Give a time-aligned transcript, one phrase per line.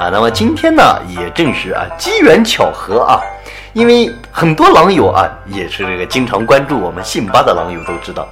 [0.00, 3.20] 啊，那么今天呢，也正是啊机缘巧合啊，
[3.74, 8.26] 因为很多狼友啊，也是这个经常关注我们信吧的狼友都知道，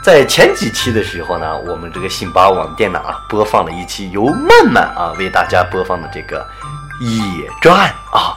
[0.00, 6.46] 在前几期的时候呢，我们这个信吧网店呢啊，播放了一期由曼曼啊为大家播放的这个
[7.00, 8.32] 野战啊，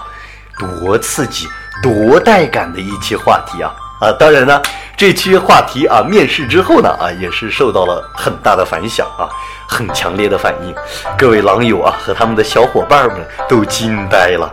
[0.57, 1.47] 多刺激、
[1.83, 4.11] 多带感的一期话题啊啊！
[4.13, 4.59] 当然呢，
[4.97, 9.29] 这期话题啊面试之后呢啊，也是受到了很大的反响啊。
[9.71, 10.75] 很强烈的反应，
[11.17, 14.51] 各位狼友啊和他们的小伙伴们都惊呆了。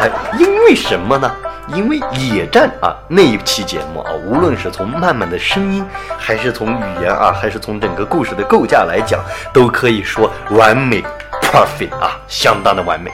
[0.00, 1.30] 哎，因为什么呢？
[1.74, 5.84] 因为野战啊那一期节目啊，无论是从曼曼的声音，
[6.16, 9.20] 还是从语言啊，还是从整个故事的构架来讲，
[9.52, 11.04] 都可以说完美
[11.42, 13.12] ，perfect 啊，相当的完美。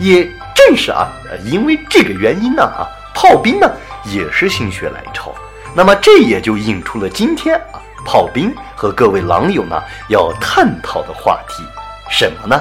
[0.00, 1.06] 也正是啊，
[1.44, 3.70] 因为这个原因呢啊，炮兵呢
[4.04, 5.34] 也是心血来潮，
[5.74, 7.60] 那么这也就引出了今天。
[8.04, 11.64] 炮兵和各位狼友呢要探讨的话题
[12.10, 12.60] 什么呢？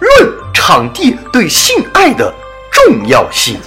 [0.00, 2.32] 论场地对性爱的
[2.70, 3.60] 重要性。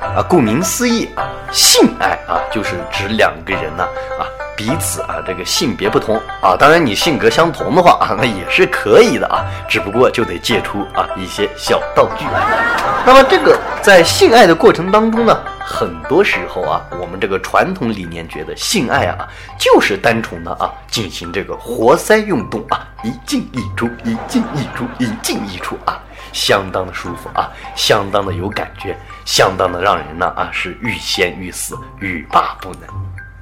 [0.00, 3.84] 啊，顾名思义啊，性爱啊就是指两个人呢
[4.18, 12.24] 啊彼此啊这个性别不同啊，当然你性格相同的话啊那也是可以的啊，只不过就得借出啊一些小道具。
[13.06, 15.38] 那么这个在性爱的过程当中呢？
[15.60, 26.00] 很多时候啊，我们这个传统理念觉得性爱啊，就是单纯的啊进行这个活塞运动啊，一进一出，一进一出，一进一出啊，
[26.32, 32.82] 相当的舒服啊，相当的有感觉，相当的让人呢啊是欲仙欲死，欲罢不能。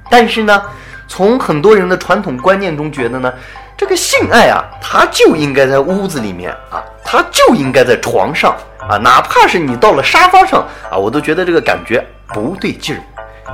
[0.09, 0.61] 但是呢，
[1.07, 3.33] 从很多人的传统观念中觉得呢，
[3.79, 12.05] 这个性爱啊，它就应该在屋子里面啊，它就应该在床上啊，哪怕是你到了沙发上啊，我都觉得这个感觉。
[12.33, 13.01] 不对劲儿，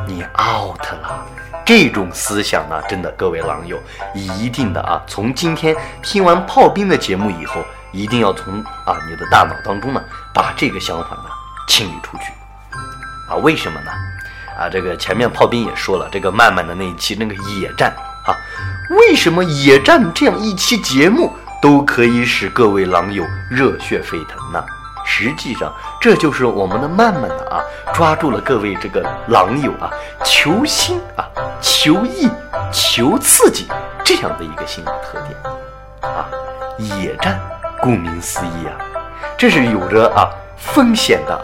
[0.07, 1.23] 你 out 了。
[1.63, 3.77] 这种思想呢，真的，各位狼友，
[4.15, 10.03] 一定的啊，从今天听完炮兵的节目以后，一定要从啊你的大脑当中呢，
[10.33, 11.25] 把这个想法呢
[11.67, 12.33] 清理出去。
[13.29, 13.91] 啊，为什么呢？
[14.59, 18.35] 啊，这个前面炮兵也说了，这个慢慢的那一期那个野战啊，
[18.89, 24.63] 为什么野战这样一期节目都可以使各位狼友热血沸腾呢？
[25.07, 25.71] 实际上，
[26.01, 27.61] 这就是我们的慢慢的啊，
[27.93, 29.91] 抓住了各位这个狼友啊，
[30.23, 31.23] 求新啊、
[31.61, 32.27] 求异、
[32.71, 33.67] 求刺激
[34.03, 36.27] 这样的一个心理特点啊。
[36.77, 37.39] 野战，
[37.79, 38.73] 顾名思义啊，
[39.37, 40.27] 这是有着啊
[40.57, 41.39] 风险的，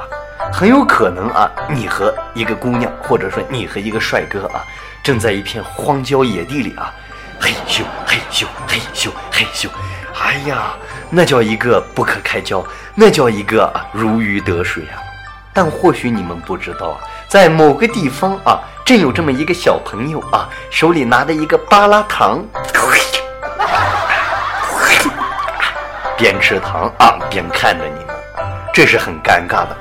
[0.51, 4.61] 很有可能啊，你和一个姑娘，或者说你和一个帅哥啊，
[5.01, 6.93] 正在一片荒郊野地里啊，
[7.39, 9.69] 嘿咻嘿咻嘿咻嘿咻，
[10.19, 10.73] 哎呀。
[11.13, 14.95] 那叫一个不可开交，那叫一个如鱼得水啊！
[15.51, 22.41] 但或许你们不知道啊，在某个地方啊，正有这么一个小朋友啊，手里拿着一个巴拉糖，
[26.15, 28.15] 边吃糖啊边看着你们，
[28.73, 29.75] 这是很尴尬的，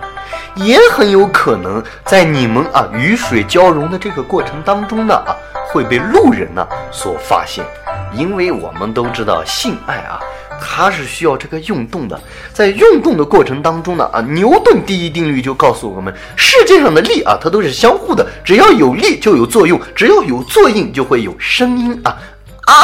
[0.65, 5.37] 也很有可能在你们啊与水交融的这个过程当中呢啊，
[5.69, 7.65] 会被路人呢所发现，
[8.13, 10.21] 因为我们都知道性爱啊。
[10.63, 12.21] 它是需要这个运动的，
[12.53, 22.11] 在运动的过程当中呢，啊，牛顿第一定律就告诉我们，世界上的力啊，它都是相互的，只要有力就有作用，只要有作用就会有声音啊
[22.67, 22.75] 啊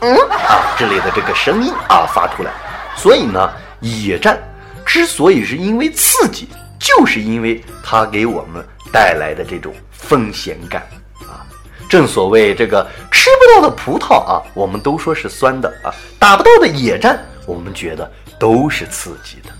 [0.00, 2.50] 嗯啊之类的这个声音啊发出来。
[2.96, 3.50] 所以呢，
[3.80, 4.38] 野战
[4.86, 10.82] 之所以是因为刺激，就是因为它给我们带来的这种风险感
[11.20, 11.44] 啊。
[11.88, 19.52] 正所谓这个吃不到的葡萄啊，我们都说是酸的啊；打不到的野战，我们觉得都是刺激的。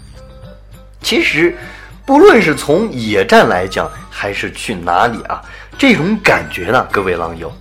[1.00, 1.56] 其实，
[2.04, 5.42] 不论是从野战来讲，还是去哪里啊，
[5.78, 7.52] 这种感觉呢，各位狼友，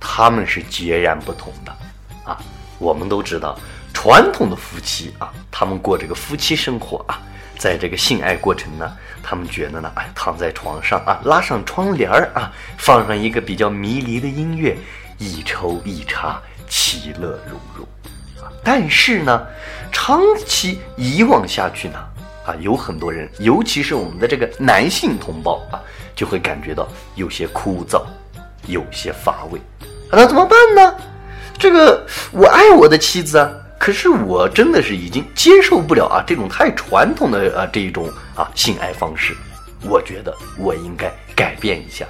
[0.00, 1.72] 他们是截然不同的
[2.24, 2.38] 啊。
[2.78, 3.58] 我们都知道，
[3.92, 7.20] 传统的夫妻啊，他们过这个夫妻生活啊。
[7.64, 14.76] 在这个性爱过程呢，他们觉得呢，哎，躺在床上啊，拉上窗帘儿啊，放上一个比较迷离的音乐，
[15.16, 16.38] 一抽一插，
[16.68, 17.86] 其乐融融
[18.44, 18.52] 啊。
[18.62, 19.46] 但是呢，
[19.90, 21.98] 长期以往下去呢，
[22.44, 25.80] 啊，有很多人，尤其是我们的这个男性同胞啊，
[26.14, 28.02] 就会感觉到有些枯燥，
[28.66, 29.58] 有些乏味。
[30.10, 30.94] 那怎么办呢？
[31.58, 33.50] 这个我爱我的妻子啊。
[33.78, 39.36] 可是我真的是已经接受不了啊，这种太传统的啊这一种啊性爱方式，
[39.82, 42.06] 我觉得我应该改变一下，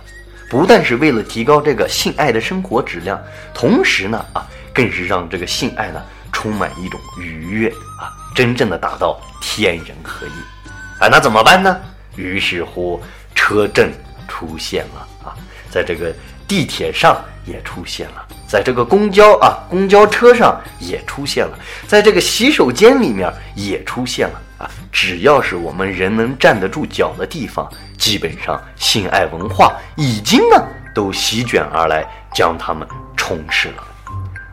[0.49, 3.21] 不但是为了提高这个性爱的生活质量，
[3.53, 6.01] 同时呢啊，更是让这个性爱呢
[6.33, 7.69] 充满一种愉悦
[7.99, 11.09] 啊，真正的达到天人合一啊。
[11.11, 11.81] 那怎么办呢？
[12.15, 13.03] 于是乎，
[13.35, 13.91] 车震
[14.29, 15.35] 出现了啊，
[15.71, 16.15] 在这个
[16.47, 18.25] 地铁上也出现了。
[18.55, 21.59] 在这个公交啊，公交车上也出现了，
[21.89, 24.71] 在这个洗手间里面也出现了啊！
[24.93, 27.69] 只要是我们人能站得住脚的地方，
[27.99, 30.65] 基本上性爱文化已经呢
[30.95, 32.87] 都席卷而来，将他们
[33.17, 33.83] 充斥了。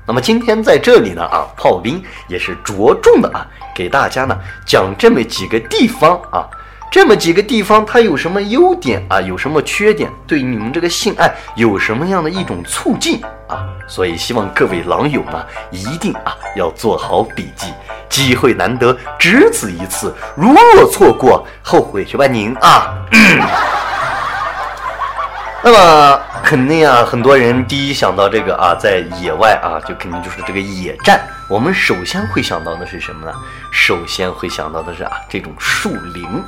[0.08, 3.46] 那么今天在这里呢啊，炮兵也是着重的啊，
[3.76, 6.50] 给大家呢讲这么几个地方啊。
[6.92, 9.22] 这么几个地方，它有什么优点啊？
[9.22, 10.12] 有什么缺点？
[10.28, 13.66] 对你们这个性爱有什么样的一种促进啊？
[13.88, 15.42] 所以希望各位狼友呢，
[15.72, 17.68] 一定啊要做好笔记，
[18.10, 22.94] 机会难得，只此一次，如若错过，后悔去吧您啊！
[25.64, 31.22] 那么肯定啊，很多人第一想到这个啊，在野外啊，就肯定就是这个野战。
[31.48, 33.32] 我们首先会想到的是什么呢？
[33.72, 36.44] 首先会想到的是啊，这种树林。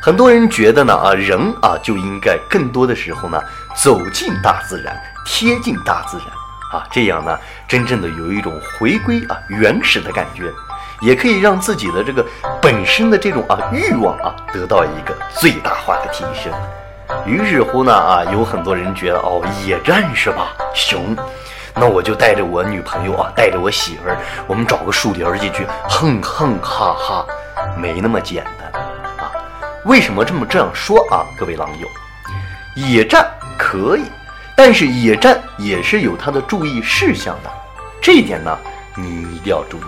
[0.00, 3.40] 很多人觉得呢啊，人啊就应该更多的时候呢
[3.76, 6.26] 走进大自然，贴近大自然
[6.72, 7.38] 啊，这样呢
[7.68, 10.50] 真正的有一种回归啊原始的感觉，
[11.00, 12.24] 也可以让自己的这个
[12.60, 16.52] 本身的这种啊欲望啊得到一个最大化的提升。
[17.26, 20.48] 于是乎呢啊，有很多人觉得哦，野战是吧？
[20.74, 21.14] 熊，
[21.74, 24.16] 那我就带着我女朋友啊，带着我媳妇儿，
[24.46, 27.26] 我们找个树林进去，哼哼哈哈，
[27.76, 28.61] 没那么简单。
[29.84, 31.26] 为什么这么这样说啊？
[31.36, 31.88] 各位狼友，
[32.76, 34.04] 野战可以，
[34.56, 37.50] 但是野战也是有它的注意事项的，
[38.00, 38.56] 这一点呢，
[38.94, 39.82] 你一定要注意。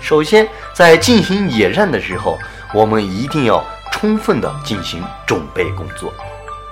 [0.00, 2.38] 首先，在进行野战的时候，
[2.72, 3.62] 我们一定要
[3.92, 6.10] 充分的进行准备工作。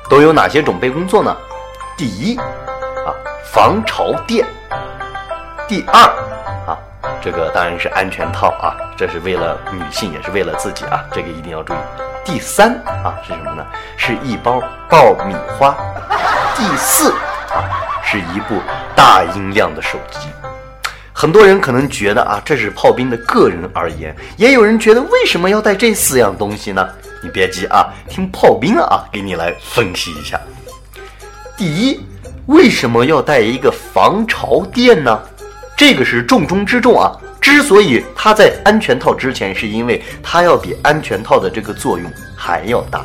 [0.08, 1.36] 都有哪些准备工作呢？
[1.98, 3.12] 第一，啊，
[3.52, 4.46] 防潮垫；
[5.68, 6.00] 第二，
[6.66, 6.78] 啊，
[7.20, 11.76] 这个当然是安全套啊，这是为了女性，也是为了自己啊，这个一定要注意。
[12.28, 13.64] 第三啊是什么呢？
[13.96, 15.74] 是一包爆米花。
[16.54, 17.64] 第四啊
[18.04, 18.60] 是一部
[18.94, 20.28] 大音量的手机。
[21.10, 26.86] 很多人可能觉得啊这是炮兵的个人而言，也有人觉得为什么要带这四样东西呢？
[27.22, 30.38] 你别急啊，听炮兵啊给你来分析一下。
[31.56, 31.98] 第一，
[32.44, 35.18] 为什么要带一个防潮垫呢？
[35.74, 37.10] 这个是重中之重啊。
[37.40, 43.04] 之所以它在安全套之前，是因为它要比安全套的这个作用还要大。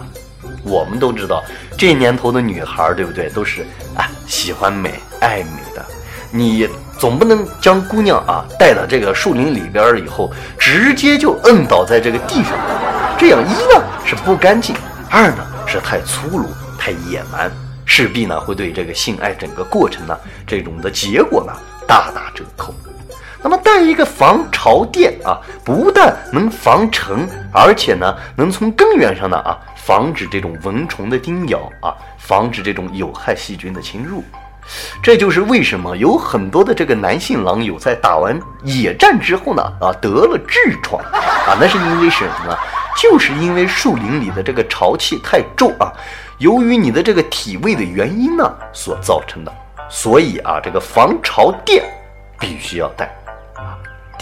[0.63, 1.44] 我们都知道，
[1.77, 3.30] 这年头的女孩，对不对？
[3.30, 3.65] 都是
[3.95, 5.85] 啊，喜欢美、爱美的。
[6.31, 12.53] 你总不能将姑娘啊带到这个树林里边以后，直接就摁倒在这个地上，
[13.18, 14.75] 这样一呢是不干净，
[15.09, 16.50] 二呢是太粗鲁、
[16.80, 17.51] 太野蛮，
[17.85, 21.53] 势必呢会对这个性爱整个过程呢这种的结果呢
[21.85, 22.74] 大打折扣。
[23.44, 34.24] 那么带一个防潮垫啊，不但能防尘，而且呢，能从根源上呢啊，防止这种蚊虫的叮咬啊，防止这种有害细菌的侵入。
[35.01, 42.57] 这就是为什么有很多的这个男性狼友在打完野战之后呢啊，得了痔疮啊，那是因为什么呢？
[42.95, 45.92] 就是因为树林里的这个潮气太重啊，
[46.38, 49.52] 由于你的这个体味的原因呢所造成的。
[49.90, 51.83] 所以啊，这个防潮垫
[52.40, 53.14] 必须要带。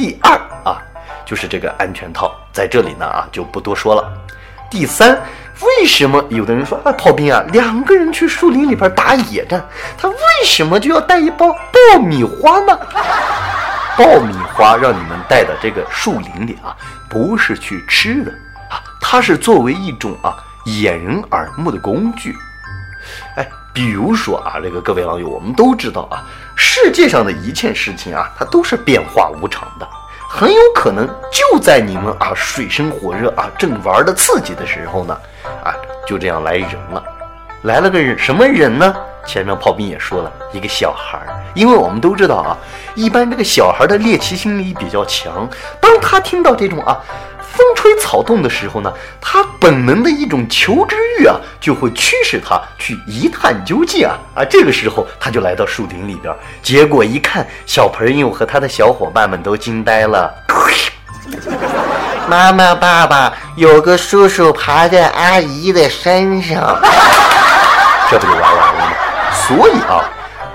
[0.02, 0.32] 第二
[0.64, 0.82] 啊，
[1.24, 4.12] 就是这个安全套，在这里呢啊就不多说了。
[4.68, 5.12] 第三，
[5.62, 9.64] 为什么有的人说啊，炮兵啊，两个人去树林里边打野战，
[10.00, 12.76] 他为什么就要带一包爆米花呢？
[13.96, 16.76] 爆米花让你们带到这个树林里啊，
[17.08, 18.32] 不是去吃的
[18.72, 22.36] 啊，它是作为一种啊掩人耳目的工具。
[23.74, 26.24] 比如说啊，这个各位网友，我们都知道啊。
[26.56, 29.88] 世界上的一切事情啊，它都是变化无常的，
[30.30, 35.18] 很有可能就在你们啊水深火热啊正玩的刺激的时候呢，
[35.64, 35.74] 啊
[36.06, 37.04] 就这样来人了，
[37.64, 38.96] 来了个人什么人呢？
[39.26, 42.58] 前面炮兵也说了一个小孩儿，因为我们都知道啊，
[42.96, 45.48] 一般这个小孩的猎奇心理比较强，
[45.80, 47.00] 当他听到这种啊。
[47.54, 54.46] 风吹草动的时候呢，他本能的一种求知欲啊，就会驱使他去一探究竟啊啊！
[54.46, 60.34] 这个时候他就来到树林里边，结果一看，小朋友和他的小伙伴们都惊呆了。
[62.30, 66.80] 妈妈、爸爸，有个叔叔爬在阿姨的身上，
[68.10, 68.94] 这不就玩完了吗？
[69.34, 70.04] 所以啊，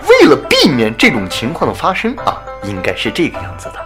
[0.09, 3.86] 为了避免这种情况的发生啊，应该是这个样子的。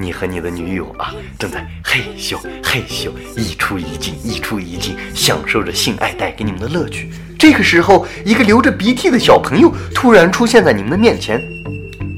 [0.00, 7.12] 你和你的女友啊，正在嘿咻嘿咻一出一进，一出一进，享受着性爱带给你们的乐趣。
[7.38, 11.38] 这个时候，一个流着鼻涕的小朋友突然出现在你们的面前。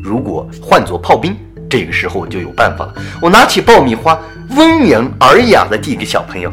[0.01, 1.37] 如果换做炮兵，
[1.69, 2.95] 这个时候就有办法了。
[3.21, 4.17] 我拿起爆米花，
[4.51, 6.53] 温文尔雅的递给小朋友。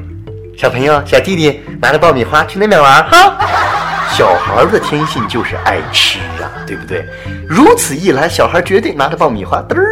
[0.57, 3.37] 小朋友，小弟弟，拿着爆米花去那边玩哈。
[4.17, 7.05] 小孩的天性就是爱吃啊，对不对？
[7.47, 9.85] 如此一来，小孩绝对拿着爆米花嘚儿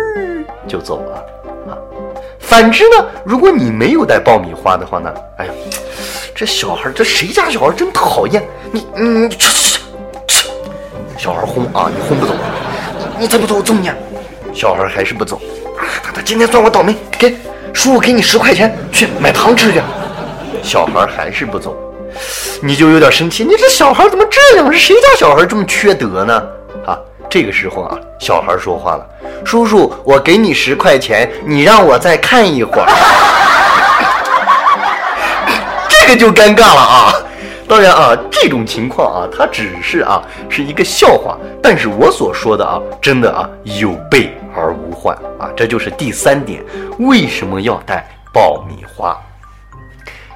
[0.68, 1.16] 就走了
[1.72, 1.78] 啊。
[2.40, 5.52] 反之呢，如果你没有带爆米花的话呢，哎呀，
[6.36, 9.80] 这小孩，这谁家小孩真讨厌你，你吃吃
[10.28, 10.50] 吃，
[11.18, 12.34] 小孩轰啊，你轰不走，
[13.20, 13.90] 你再不走我揍你。
[14.54, 15.40] 小孩还是不走，
[16.02, 17.32] 他他今天算我倒霉，给
[17.74, 19.82] 叔叔给你十块钱去买糖吃去。
[20.64, 21.76] 小孩还是不走，
[22.62, 24.72] 你就有点生气，你这小孩怎么这样？
[24.72, 26.42] 是谁家小孩这么缺德呢？
[27.30, 29.06] 这个时候啊，小孩说话了
[29.46, 32.88] ：“叔叔，我给你十块钱，你让我再看一会儿。
[35.90, 37.14] ”这个就尴尬了啊！
[37.68, 46.64] 当然啊，这种情况啊，它只是啊是一个笑话，但是我所说的啊，真的啊有备而无患啊，这就是第三点，
[47.00, 49.18] 为什么要带爆米花？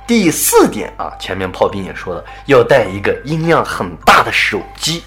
[0.05, 5.01] 第四点啊，前面炮兵也说了，要带一个音量很大的手机。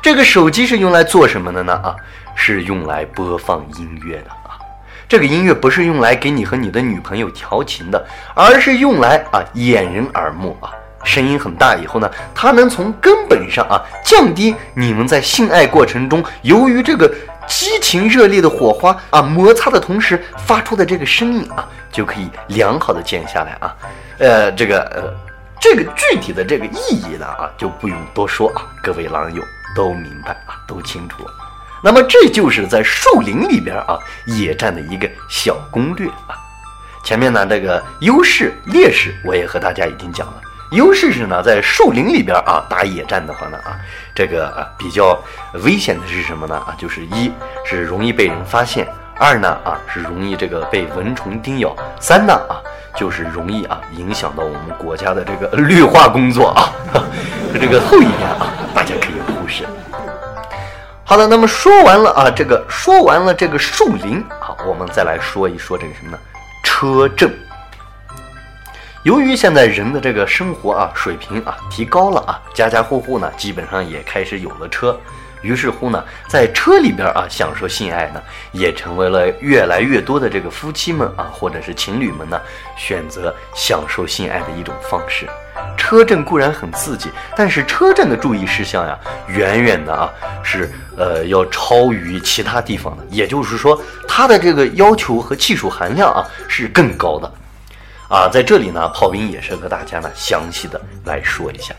[0.00, 1.72] 这个手机是用来做什么的呢？
[1.74, 1.94] 啊，
[2.34, 4.58] 是用来播放音乐的啊。
[5.08, 10.70] 这个音乐不是用来给你和你的女朋友调情的，而是用来啊掩人耳目啊。
[11.04, 17.10] 声音很大以后呢，它能从根本上啊降低你们在性爱过程中由于这个
[17.46, 23.74] 激情热烈的火花啊摩擦的同时发出的这个声音啊，就可以良好的减下来啊。
[24.18, 25.14] 呃，这个呃，
[25.60, 29.42] 这个具体的这个意义呢啊，就不用多说啊，各位狼友
[29.74, 31.26] 都明白啊，都清楚。
[31.82, 36.34] 那么这就是在树林里边啊野战的一个小攻略啊。
[37.04, 40.34] 前面呢这个优势劣势我也和大家已经讲了。
[40.72, 43.78] 优势是呢，在树林里边啊打野战的话呢啊，
[44.14, 45.18] 这个啊比较
[45.64, 46.76] 危险的是什么呢啊？
[46.76, 47.32] 就是一
[47.64, 48.86] 是容易被人发现，
[49.18, 52.60] 二呢啊是容易这个被蚊虫叮咬，三呢啊。
[52.96, 56.72] 就是容易啊，影响到我们国家的这个绿化工作啊。
[57.54, 59.64] 这个后一点啊，大家可以是。
[61.04, 66.18] 好了，那么说完了啊，这个说完了这个树林，好，我们再来说一说这个什么呢？
[66.62, 67.34] 车震。
[69.04, 74.94] 由于现在人的这个生活啊水平啊提高了啊，家家户户呢基本上也开始有了车。
[75.40, 78.20] 于是乎呢，在车里边啊享受性爱呢，
[78.52, 82.38] 也成为了越来越多的这个夫妻们啊，或者是情侣们呢，
[82.76, 85.26] 选择享受性爱的一种方式。
[85.76, 88.98] 车震固然很刺激，但是车震的注意事项呀，
[89.28, 90.10] 远远的啊
[90.42, 93.04] 是呃要超于其他地方的。
[93.10, 97.32] 也就是说，它的这个要求和技术含量啊是更高的。
[98.08, 101.74] 啊，在这里呢，炮兵也是和大家呢详细的来说一下。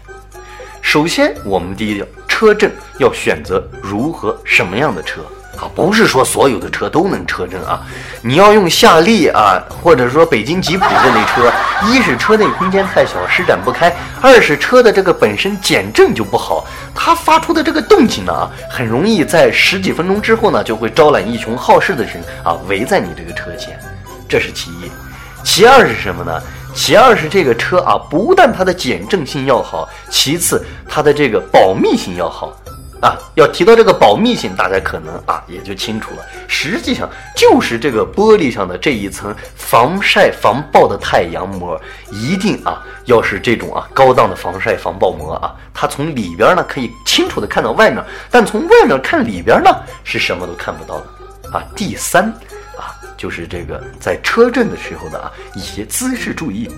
[0.82, 5.22] 首先，我们第一车震要选择如何什么样的车
[5.60, 5.70] 啊？
[5.76, 7.82] 不是说所有的车都能车震啊。
[8.22, 11.52] 你要用夏利啊，或者说北京吉普这类车，
[11.88, 23.80] 一是车内空间太小施展不开，二是车的这个本身减震就不好，它发出的这个动静呢，很容易在十几分钟之后呢，就会招揽一群好事的人啊围在你这个车前，
[24.28, 24.92] 这是其一。
[25.44, 26.42] 其二是什么呢？
[26.76, 32.54] 其二是这个车啊，不但它的减震性要好，其次它的这个保密性要好
[33.02, 33.18] 啊。
[33.36, 36.26] 要提到这个保密性，大家可能啊也就清楚了。
[36.48, 41.80] 实际上就是这个玻璃上的这一层防晒防爆的太阳膜，
[42.12, 49.70] 一定啊要是这种啊高档的防晒防爆膜啊，它从里边呢可以清楚的看到外面，但从外面看里边呢
[50.04, 51.64] 是什么都看不到的啊。
[51.76, 52.26] 第三
[52.78, 52.96] 啊。
[53.20, 56.72] 就是这个在车震的时候的啊一些姿势注意，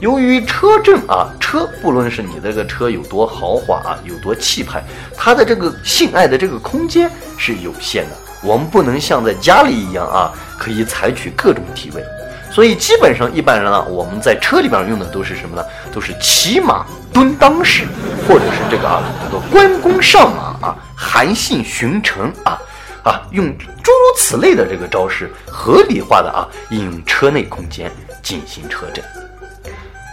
[0.00, 4.82] 由于车震啊车不论是你这个车有多豪华啊有多气派，
[5.16, 12.04] 它的这个性爱的这个空间是有限的，我们不能像在家里一样啊可以采取各种体位，
[12.50, 15.64] 所以基本上一般人啊我们在车里边用的都是什么呢？
[15.92, 17.84] 都是骑马蹲裆式，
[18.26, 22.58] 或者是这个啊叫做关公上马啊韩信巡城啊。
[23.04, 27.90] 啊，用诸如此类的这个招式，合理化的啊，应用车内空间
[28.22, 29.04] 进行车震。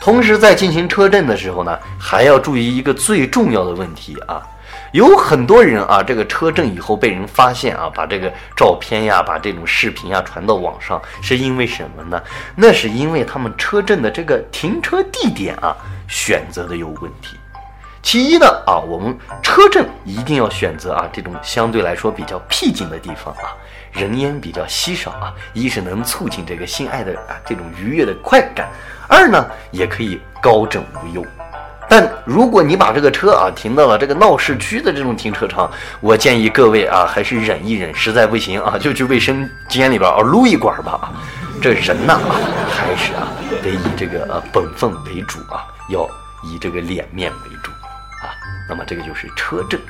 [0.10, 4.42] 同时，在进行车震的时候呢，还要注意一个最重要的问题啊，
[4.92, 12.20] 有很多人啊，这个车震以后被人发现啊，把这个照片呀，把这种视频呀传到网上，是因为什么呢？
[12.56, 17.38] 那是因为他们车震的这个停车地点啊，选择的有问题。
[18.02, 23.54] 其一呢啊，我们车震一定要选择啊这种相对来说比较僻静的地方啊，
[23.92, 28.70] 人烟比较稀少啊，一是能促进这个心爱的啊这种愉悦的快感，
[29.08, 31.26] 二呢也可以高枕无忧。
[31.92, 41.12] 但如果你把这个车啊停到了这个闹市区的这种停车场，我建议各位啊还是忍一忍，实在不行啊 就去卫生间里边啊撸一管吧。
[41.62, 42.20] 这人呐
[42.70, 43.28] 还是啊
[43.64, 46.08] 得以这个呃本分为主啊，要
[46.44, 47.72] 以这个脸面为主
[48.24, 48.30] 啊。
[48.70, 49.82] 那么这个就是车震，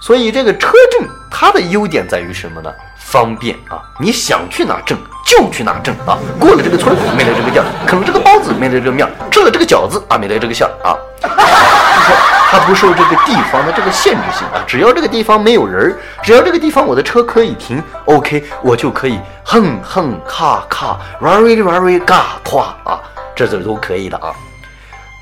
[0.00, 2.72] 所以这个车震它的优点在于什么呢？
[3.12, 4.98] 方便啊，你想去哪挣。
[5.24, 6.18] 就去哪挣啊！
[6.38, 10.98] 过了这个村没了这个店啃了这个包子没了这个面吃了这个饺子啊没了这个馅啊。
[11.22, 12.12] 就是
[12.50, 23.00] 它不受这个地方的这个限制性啊，只要这个地方没有人儿只要这个地方我的车可以停，OK，我就可以哼哼咔咔，very very 嘎夸啊，
[23.34, 24.34] 这这都可以的啊。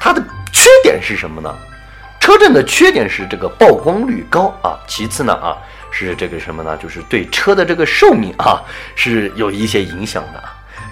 [0.01, 1.55] 它的缺点是什么呢？
[2.19, 5.55] 车震的缺点是这个曝光率高啊，其次呢啊。
[5.91, 6.77] 是这个什么呢？
[6.77, 8.63] 就是对车的这个寿命啊，
[8.95, 10.43] 是有一些影响的。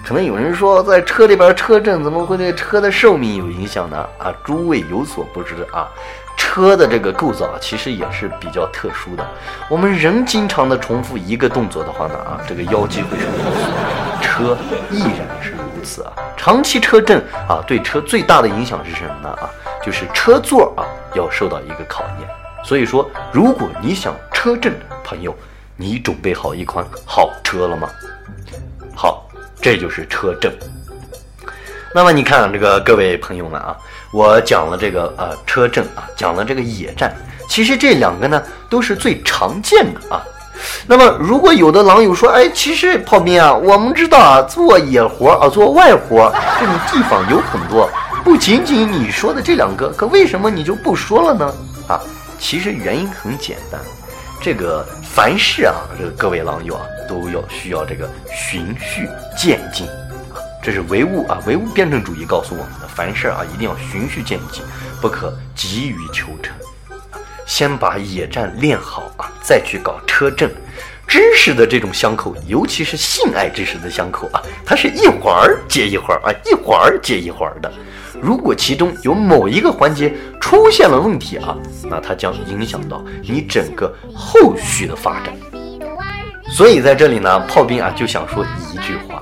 [0.03, 3.97] 可能有人说，在车里边车震怎么会对车的寿命有影响呢？
[4.17, 5.87] 啊，诸位有所不知啊，
[6.37, 9.27] 车的这个构造其实也是比较特殊的。
[9.69, 14.57] 我们人经常的重复一个动作的话呢，啊，这个腰肌会受损，车
[14.89, 16.13] 亦然是如此啊。
[16.37, 19.29] 长期车震啊，对车最大的影响是什么呢？
[19.41, 19.49] 啊，
[19.83, 22.29] 就是车座啊要受到一个考验。
[22.63, 25.35] 所以说，如果你想车震，朋友，
[25.75, 27.89] 你准备好一款好车了吗？
[28.95, 29.27] 好，
[29.61, 30.57] 这就是车震。
[31.93, 33.75] 那么你看这个各位朋友们啊，
[34.13, 37.13] 我讲了这个呃车震啊，讲了这个野战，
[37.49, 40.23] 其实这两个呢都是最常见的啊。
[40.87, 47.89] 那么如果有的狼友说，哎，其实炮兵啊，我们知道啊，做野活啊，做外活这种地方有很多，
[48.23, 51.53] 不仅仅你说的这两个，可为什么你就不说了呢？
[51.89, 51.99] 啊？
[52.39, 53.81] 其实原因很简单，
[54.41, 59.85] 这个凡事啊，这个各位狼友啊，都要需要这个循序渐进
[60.33, 64.63] 啊，这是唯物啊，唯物辩证主义告诉我们的，凡事啊一定要循序渐进，
[65.01, 66.55] 不可急于求成，
[67.45, 70.49] 先把野战练好啊，再去搞车震。
[71.09, 77.73] 知识的这种相扣，尤其是性爱知识的相扣啊，它是一环儿接一环儿啊，一环儿接一环儿的。
[78.21, 81.57] 如果其中有某一个环节出现了问题啊，
[81.89, 85.33] 那它将影响到你整个后续的发展。
[86.51, 89.19] 所以在这里呢，炮兵啊就想说一句话：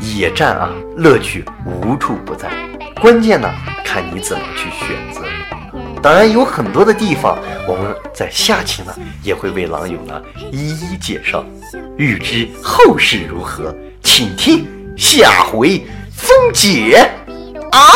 [0.00, 2.50] 野战啊，乐趣无处不在，
[3.00, 3.48] 关键呢
[3.82, 5.27] 看你怎么去选择。
[6.08, 11.44] 当然有很多的地方，我们在下期呢也会为狼友呢一一介绍。
[11.98, 14.66] 欲知后事如何，请听
[14.96, 16.96] 下回分解
[17.72, 17.92] 啊！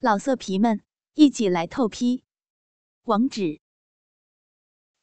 [0.00, 0.82] 老色皮们，
[1.14, 2.24] 一起来透批，
[3.04, 3.60] 网址。